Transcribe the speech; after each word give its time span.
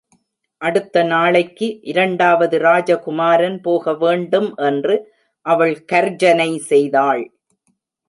அடுத்த 0.61 1.03
நாளைக்கு 1.03 1.67
இரண்டாவது 1.81 2.57
ராஜகுமாரன் 2.59 3.59
போகவேண்டும் 3.61 4.49
என்று 4.55 4.97
அவள் 5.45 5.77
கர்ஜனை 5.91 6.51
செய்தாள். 6.71 7.23